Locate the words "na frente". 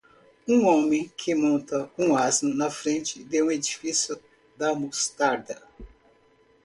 2.55-3.23